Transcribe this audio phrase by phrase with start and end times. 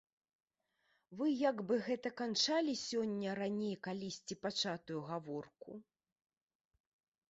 [1.19, 5.83] Вы як бы гэта канчалі сёння раней калісьці пачатую гаворку?